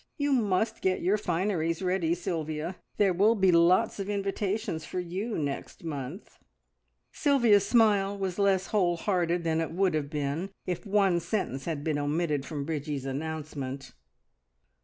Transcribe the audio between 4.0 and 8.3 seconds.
invitations for you next month." Sylvia's smile